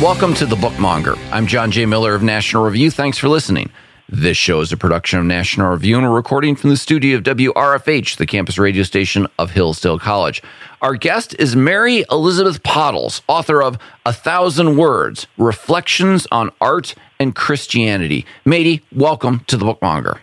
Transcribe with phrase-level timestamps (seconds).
[0.00, 1.18] welcome to The Bookmonger.
[1.30, 1.84] I'm John J.
[1.84, 2.90] Miller of National Review.
[2.90, 3.70] Thanks for listening.
[4.08, 7.22] This show is a production of National Review and a recording from the studio of
[7.22, 10.42] WRFH, the campus radio station of Hillsdale College.
[10.80, 13.76] Our guest is Mary Elizabeth Podles, author of
[14.06, 18.24] A Thousand Words Reflections on Art and Christianity.
[18.46, 20.20] Matey, welcome to The Bookmonger.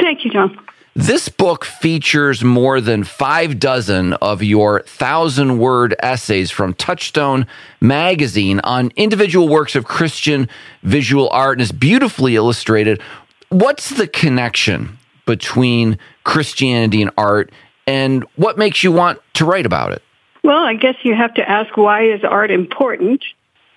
[0.00, 0.56] Thank you, John.
[0.98, 7.46] This book features more than five dozen of your thousand word essays from Touchstone
[7.82, 10.48] magazine on individual works of Christian
[10.84, 13.02] visual art and is beautifully illustrated.
[13.50, 14.96] What's the connection
[15.26, 17.52] between Christianity and art,
[17.86, 20.02] and what makes you want to write about it?
[20.44, 23.22] Well, I guess you have to ask why is art important?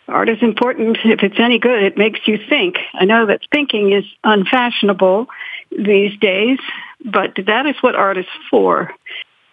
[0.07, 1.83] Art is important if it's any good.
[1.83, 2.77] It makes you think.
[2.93, 5.27] I know that thinking is unfashionable
[5.69, 6.59] these days,
[7.03, 8.91] but that is what art is for.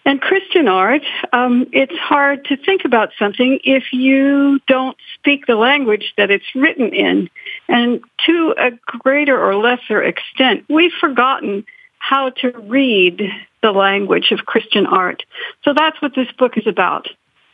[0.04, 1.02] And Christian art,
[1.32, 6.44] um, it's hard to think about something if you don't speak the language that it's
[6.54, 7.28] written in.
[7.68, 11.66] And to a greater or lesser extent, we've forgotten
[11.98, 13.20] how to read
[13.62, 15.24] the language of Christian art.
[15.64, 17.08] So that's what this book is about.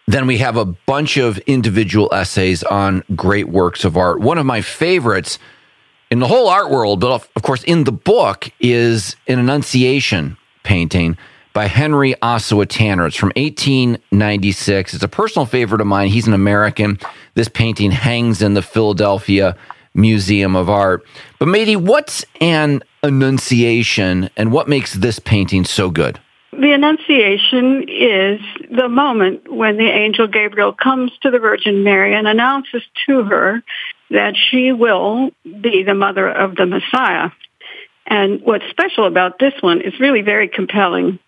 [0.07, 4.21] Then we have a bunch of individual essays on great works of art.
[4.21, 5.39] One of my favorites
[6.13, 11.17] in the whole art world, but of course in the book, is an Annunciation painting
[11.55, 13.07] by Henry Ossawa Tanner.
[13.07, 14.93] It's from 1896.
[14.93, 16.09] It's a personal favorite of mine.
[16.09, 16.99] He's an American.
[17.33, 19.57] This painting hangs in the Philadelphia
[19.95, 21.03] Museum of Art.
[21.39, 26.21] But Matey, what's an Annunciation and what makes this painting so good?
[26.53, 28.39] The Annunciation is
[28.71, 33.63] the moment when the angel Gabriel comes to the Virgin Mary and announces to her
[34.13, 37.31] that she will be the mother of the Messiah.
[38.07, 41.19] And what's special about this one is really very compelling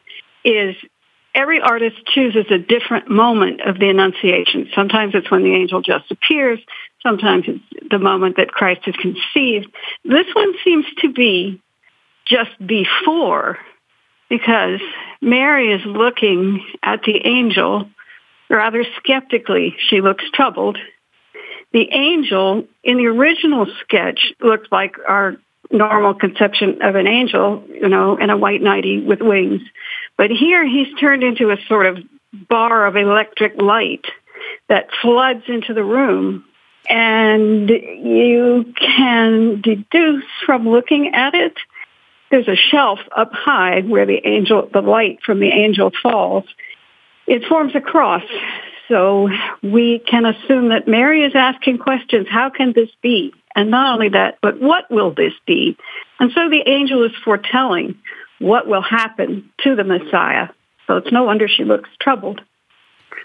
[0.44, 0.76] is
[1.34, 4.68] every artist chooses a different moment of the Annunciation.
[4.74, 6.60] Sometimes it's when the angel just appears.
[7.02, 9.72] Sometimes it's the moment that Christ is conceived.
[10.04, 11.60] This one seems to be
[12.26, 13.58] just before
[14.28, 14.80] because
[15.20, 17.88] Mary is looking at the angel
[18.50, 19.76] rather skeptically.
[19.88, 20.78] She looks troubled
[21.74, 25.36] the angel in the original sketch looked like our
[25.72, 29.60] normal conception of an angel, you know, in a white nightie with wings.
[30.16, 31.98] But here he's turned into a sort of
[32.48, 34.04] bar of electric light
[34.68, 36.44] that floods into the room.
[36.88, 41.56] And you can deduce from looking at it,
[42.30, 46.44] there's a shelf up high where the angel, the light from the angel falls.
[47.26, 48.22] It forms a cross.
[48.88, 49.28] So
[49.62, 52.26] we can assume that Mary is asking questions.
[52.30, 53.32] How can this be?
[53.56, 55.76] And not only that, but what will this be?
[56.18, 57.96] And so the angel is foretelling
[58.40, 60.48] what will happen to the Messiah.
[60.86, 62.40] So it's no wonder she looks troubled.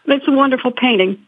[0.06, 1.25] It's a wonderful painting.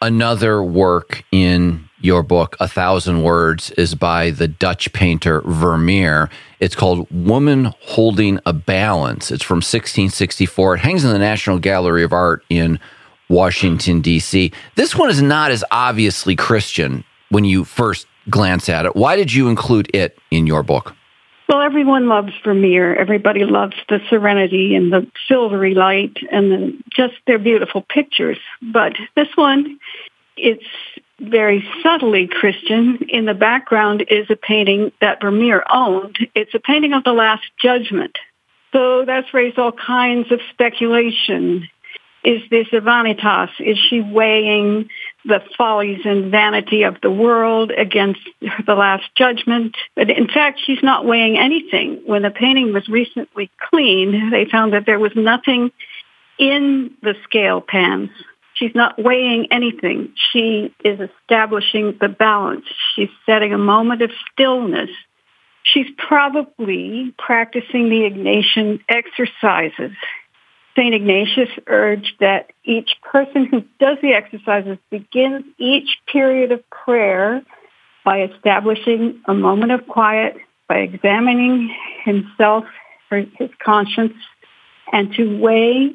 [0.00, 6.28] Another work in your book, A Thousand Words, is by the Dutch painter Vermeer.
[6.58, 9.30] It's called Woman Holding a Balance.
[9.30, 10.74] It's from 1664.
[10.74, 12.80] It hangs in the National Gallery of Art in
[13.32, 14.52] Washington, D.C.
[14.74, 18.94] This one is not as obviously Christian when you first glance at it.
[18.94, 20.94] Why did you include it in your book?
[21.48, 22.94] Well, everyone loves Vermeer.
[22.94, 28.38] Everybody loves the serenity and the silvery light and the, just their beautiful pictures.
[28.60, 29.78] But this one,
[30.36, 30.64] it's
[31.18, 32.98] very subtly Christian.
[33.08, 36.18] In the background is a painting that Vermeer owned.
[36.34, 38.18] It's a painting of the Last Judgment.
[38.72, 41.68] So that's raised all kinds of speculation
[42.24, 43.50] is this a vanitas?
[43.58, 44.88] Is she weighing
[45.24, 48.20] the follies and vanity of the world against
[48.66, 49.76] the last judgment?
[49.96, 52.02] But in fact, she's not weighing anything.
[52.06, 55.72] When the painting was recently cleaned, they found that there was nothing
[56.38, 58.10] in the scale pans.
[58.54, 60.12] She's not weighing anything.
[60.32, 62.66] She is establishing the balance.
[62.94, 64.90] She's setting a moment of stillness.
[65.64, 69.92] She's probably practicing the Ignatian exercises
[70.76, 70.94] St.
[70.94, 77.42] Ignatius urged that each person who does the exercises begins each period of prayer
[78.04, 80.36] by establishing a moment of quiet,
[80.68, 81.74] by examining
[82.04, 82.64] himself
[83.10, 84.14] or his conscience,
[84.92, 85.92] and to weigh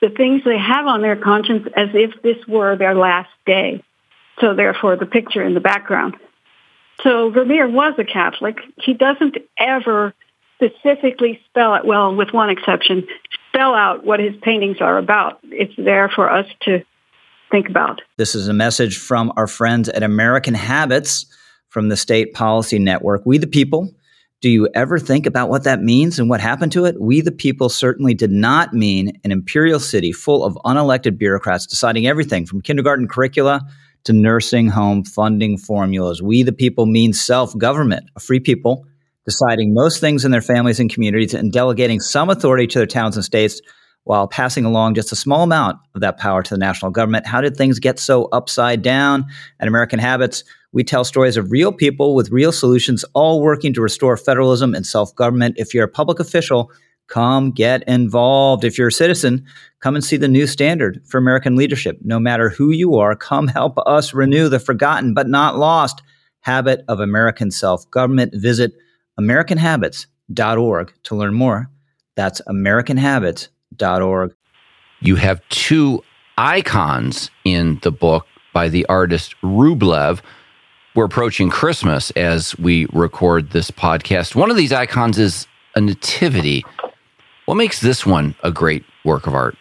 [0.00, 3.82] the things they have on their conscience as if this were their last day.
[4.40, 6.16] So therefore, the picture in the background.
[7.02, 8.58] So Vermeer was a Catholic.
[8.80, 10.14] He doesn't ever
[10.56, 13.06] specifically spell it, well, with one exception,
[13.48, 15.40] spell out what his paintings are about.
[15.44, 16.82] It's there for us to
[17.50, 18.02] think about.
[18.16, 21.26] This is a message from our friends at American Habits
[21.68, 23.22] from the State Policy Network.
[23.24, 23.92] We the people.
[24.42, 27.00] Do you ever think about what that means and what happened to it?
[27.00, 32.06] We the people certainly did not mean an imperial city full of unelected bureaucrats deciding
[32.06, 33.62] everything from kindergarten curricula
[34.04, 36.22] to nursing home funding formulas.
[36.22, 38.86] We, the people, mean self government, a free people
[39.26, 43.16] deciding most things in their families and communities and delegating some authority to their towns
[43.16, 43.60] and states
[44.04, 47.26] while passing along just a small amount of that power to the national government.
[47.26, 49.26] How did things get so upside down?
[49.58, 53.80] At American Habits, we tell stories of real people with real solutions, all working to
[53.80, 55.56] restore federalism and self government.
[55.58, 56.70] If you're a public official,
[57.08, 58.62] come get involved.
[58.62, 59.44] If you're a citizen,
[59.80, 61.98] come and see the new standard for American leadership.
[62.02, 66.00] No matter who you are, come help us renew the forgotten but not lost
[66.40, 68.32] habit of American self government.
[68.36, 68.72] Visit
[69.20, 71.70] AmericanHabits.org to learn more.
[72.16, 74.34] That's AmericanHabits.org.
[75.00, 76.02] You have two
[76.38, 80.20] icons in the book by the artist Rublev.
[80.94, 84.34] We're approaching Christmas as we record this podcast.
[84.34, 86.64] One of these icons is a nativity.
[87.44, 89.56] What makes this one a great work of art?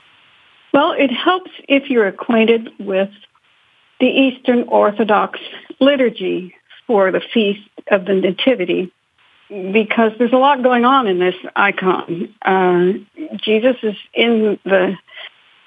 [0.74, 3.10] Well, it helps if you're acquainted with
[4.00, 5.40] the Eastern Orthodox
[5.80, 6.56] liturgy
[6.88, 8.92] for the Feast of the Nativity
[9.50, 12.34] because there's a lot going on in this icon.
[12.42, 12.94] Uh,
[13.44, 14.96] Jesus is in the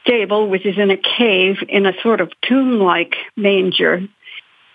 [0.03, 4.03] stable, which is in a cave in a sort of tomb-like manger.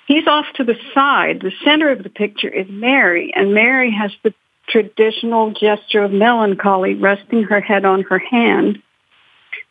[0.08, 1.42] He's off to the side.
[1.42, 4.34] The center of the picture is Mary, and Mary has the
[4.68, 8.82] traditional gesture of melancholy, resting her head on her hand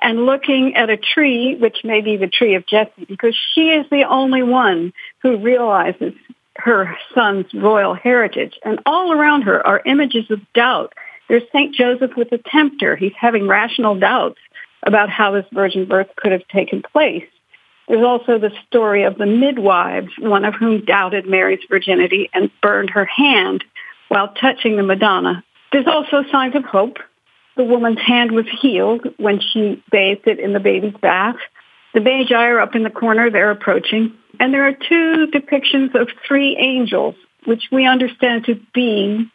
[0.03, 3.87] and looking at a tree, which may be the tree of Jesse, because she is
[3.91, 4.93] the only one
[5.23, 6.13] who realizes
[6.57, 8.59] her son's royal heritage.
[8.65, 10.93] And all around her are images of doubt.
[11.29, 11.75] There's St.
[11.75, 12.97] Joseph with the tempter.
[12.97, 14.39] He's having rational doubts
[14.83, 17.25] about how this virgin birth could have taken place.
[17.89, 22.91] There's also the story of the midwives, one of whom doubted Mary's virginity and burned
[22.91, 23.65] her hand
[24.09, 25.45] while touching the Madonna.
[25.73, 26.99] There's also signs of hope.
[27.57, 31.37] The woman's hand was healed when she bathed it in the baby's bath.
[31.95, 33.31] The Magi are up in the corner.
[33.31, 34.15] They're approaching.
[34.41, 39.31] And there are two depictions of three angels, which we understand to be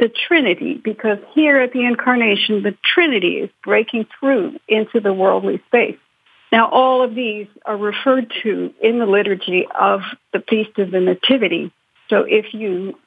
[0.00, 5.62] the Trinity, because here at the Incarnation, the Trinity is breaking through into the worldly
[5.68, 5.98] space.
[6.50, 10.00] Now, all of these are referred to in the liturgy of
[10.32, 11.72] the Feast of the Nativity.
[12.10, 12.98] So if you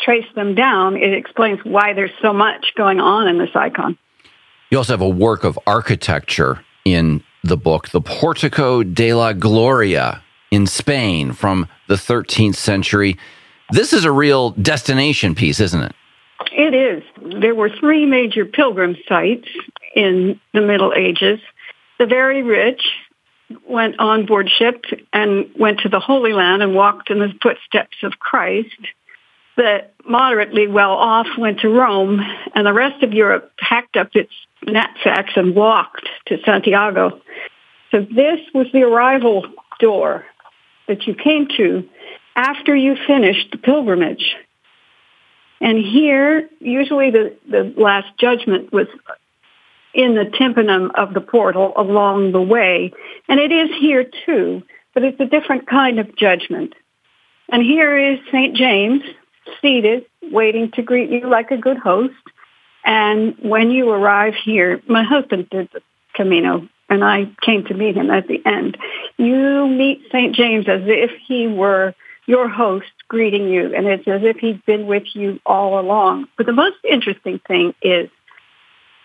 [0.00, 3.98] trace them down, it explains why there's so much going on in this icon.
[4.70, 10.22] You also have a work of architecture in the book, The Portico de la Gloria
[10.50, 13.16] in Spain from the 13th century.
[13.70, 15.94] This is a real destination piece, isn't it?
[16.52, 17.02] It is.
[17.40, 19.48] There were three major pilgrim sites
[19.94, 21.40] in the Middle Ages.
[21.98, 22.82] The very rich
[23.68, 27.96] went on board ship and went to the Holy Land and walked in the footsteps
[28.02, 28.76] of Christ
[29.56, 32.20] the moderately well off went to Rome,
[32.54, 34.32] and the rest of Europe packed up its
[34.62, 37.20] knapsacks and walked to Santiago.
[37.90, 39.46] So this was the arrival
[39.80, 40.24] door
[40.88, 41.88] that you came to
[42.34, 44.36] after you finished the pilgrimage.
[45.60, 48.88] And here, usually the, the last judgment was
[49.94, 52.92] in the tympanum of the portal along the way.
[53.28, 54.62] And it is here too,
[54.92, 56.74] but it's a different kind of judgment.
[57.48, 58.54] And here is St.
[58.54, 59.02] James,
[59.62, 62.14] seated, waiting to greet you like a good host.
[62.84, 65.80] And when you arrive here, my husband did the
[66.14, 68.76] Camino, and I came to meet him at the end.
[69.16, 70.34] You meet St.
[70.34, 71.94] James as if he were
[72.26, 76.26] your host greeting you, and it's as if he'd been with you all along.
[76.36, 78.10] But the most interesting thing is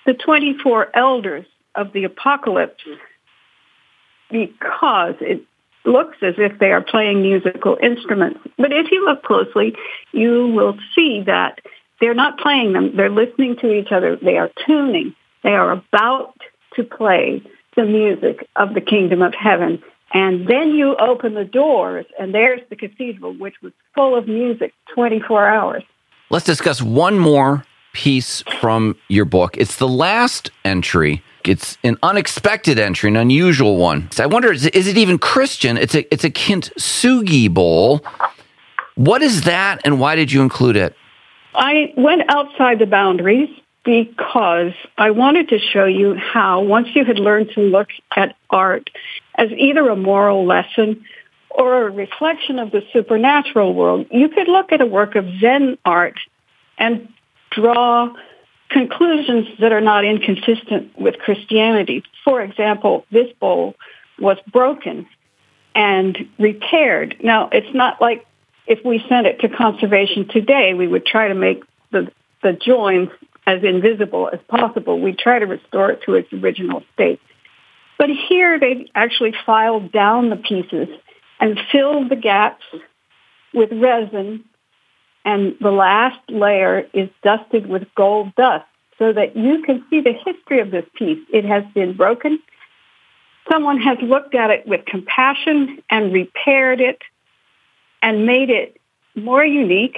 [0.06, 1.46] the 24 elders
[1.76, 2.84] of the apocalypse,
[4.32, 5.44] because it
[5.86, 8.40] looks as if they are playing musical instruments.
[8.58, 9.76] But if you look closely,
[10.12, 11.60] you will see that
[12.00, 12.96] they're not playing them.
[12.96, 14.16] They're listening to each other.
[14.16, 15.16] They are tuning.
[15.44, 16.34] They are about
[16.76, 17.44] to play
[17.76, 19.82] the music of the kingdom of heaven.
[20.14, 24.74] And then you open the doors, and there's the cathedral, which was full of music
[24.94, 25.84] 24 hours.
[26.30, 29.58] Let's discuss one more piece from your book.
[29.58, 34.10] It's the last entry it's an unexpected entry, an unusual one.
[34.20, 35.78] I wonder, is, is it even Christian?
[35.78, 38.06] It's a it's a kintsugi bowl.
[38.96, 40.96] What is that, and why did you include it?
[41.56, 43.50] I went outside the boundaries
[43.84, 48.90] because I wanted to show you how once you had learned to look at art
[49.36, 51.04] as either a moral lesson
[51.50, 55.78] or a reflection of the supernatural world, you could look at a work of Zen
[55.84, 56.20] art
[56.78, 57.12] and
[57.50, 58.14] draw
[58.70, 62.04] conclusions that are not inconsistent with Christianity.
[62.24, 63.76] For example, this bowl
[64.20, 65.08] was broken
[65.76, 67.18] and repaired.
[67.22, 68.26] Now, it's not like
[68.68, 72.12] if we sent it to conservation today, we would try to make the,
[72.42, 73.10] the joins
[73.46, 75.00] as invisible as possible.
[75.00, 77.20] We try to restore it to its original state.
[77.98, 80.88] But here they actually filed down the pieces
[81.40, 82.64] and filled the gaps
[83.54, 84.46] with resin.
[85.24, 88.66] And the last layer is dusted with gold dust
[88.98, 91.20] so that you can see the history of this piece.
[91.32, 92.40] It has been broken.
[93.52, 97.02] Someone has looked at it with compassion and repaired it
[98.02, 98.80] and made it
[99.16, 99.98] more unique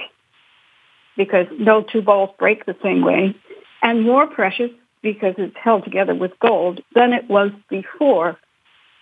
[1.16, 3.34] because no two balls break the same way
[3.82, 4.70] and more precious
[5.02, 8.38] because it's held together with gold than it was before.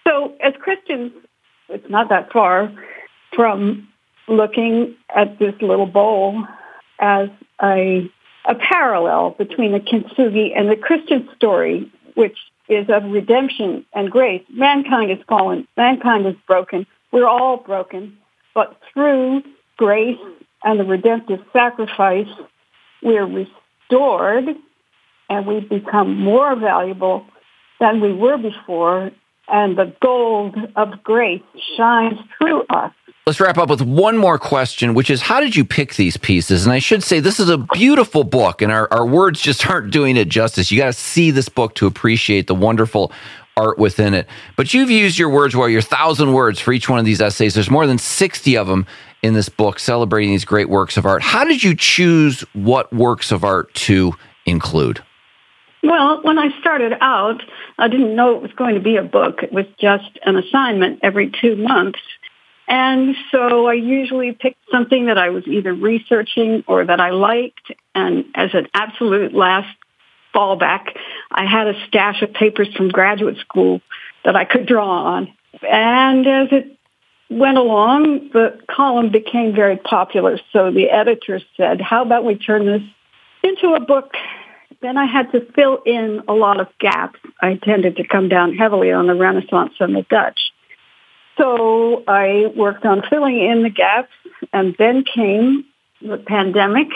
[0.06, 1.12] So as Christians,
[1.68, 2.72] it's not that far
[3.34, 3.88] from
[4.28, 6.44] looking at this little bowl
[6.98, 7.28] as
[7.62, 8.10] a,
[8.44, 12.36] a parallel between the kintsugi and the Christian story, which
[12.68, 14.42] is of redemption and grace.
[14.50, 15.66] Mankind is fallen.
[15.76, 16.86] Mankind is broken.
[17.12, 18.18] We're all broken.
[18.54, 19.42] But through
[19.76, 20.18] grace
[20.64, 22.28] and the redemptive sacrifice,
[23.02, 24.44] we're restored
[25.28, 27.26] and we become more valuable
[27.80, 29.10] than we were before.
[29.48, 31.42] And the gold of grace
[31.76, 32.92] shines through us.
[33.26, 36.64] Let's wrap up with one more question, which is how did you pick these pieces?
[36.64, 39.92] And I should say, this is a beautiful book, and our, our words just aren't
[39.92, 40.70] doing it justice.
[40.70, 43.12] You got to see this book to appreciate the wonderful
[43.56, 44.26] art within it.
[44.56, 47.54] But you've used your words well, your thousand words for each one of these essays.
[47.54, 48.86] There's more than 60 of them
[49.22, 51.22] in this book celebrating these great works of art.
[51.22, 54.14] How did you choose what works of art to
[54.46, 55.02] include?
[55.82, 57.42] Well, when I started out,
[57.78, 59.42] I didn't know it was going to be a book.
[59.42, 61.98] It was just an assignment every two months.
[62.68, 67.72] And so I usually picked something that I was either researching or that I liked.
[67.94, 69.76] And as an absolute last
[70.34, 70.96] fallback,
[71.30, 73.80] I had a stash of papers from graduate school
[74.24, 75.32] that I could draw on.
[75.62, 76.78] And as it
[77.30, 80.38] went along, the column became very popular.
[80.52, 82.82] So the editor said, how about we turn this
[83.42, 84.12] into a book?
[84.80, 87.18] Then I had to fill in a lot of gaps.
[87.40, 90.40] I tended to come down heavily on the Renaissance and the Dutch.
[91.38, 94.12] So I worked on filling in the gaps
[94.52, 95.64] and then came
[96.00, 96.88] the pandemic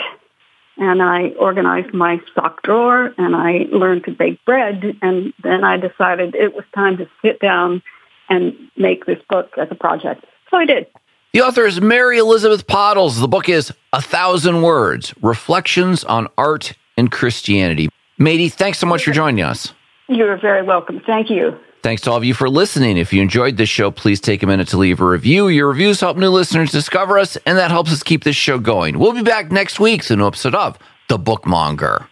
[0.77, 5.77] and I organized my sock drawer and I learned to bake bread and then I
[5.77, 7.81] decided it was time to sit down
[8.29, 10.25] and make this book as a project.
[10.51, 10.87] So I did.
[11.33, 13.19] The author is Mary Elizabeth Podles.
[13.19, 17.89] The book is A Thousand Words Reflections on Art and Christianity.
[18.19, 19.73] Mady, thanks so much for joining us.
[20.07, 21.01] You're very welcome.
[21.05, 21.57] Thank you.
[21.83, 22.97] Thanks to all of you for listening.
[22.97, 25.47] If you enjoyed this show, please take a minute to leave a review.
[25.47, 28.99] Your reviews help new listeners discover us, and that helps us keep this show going.
[28.99, 32.07] We'll be back next week with a new episode of The Bookmonger.